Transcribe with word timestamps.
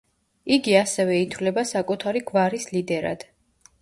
იგი 0.55 0.73
ასევე 0.79 1.19
ითვლება 1.25 1.65
საკუთარი 1.73 2.23
გვარის 2.31 2.67
ლიდერად. 2.77 3.29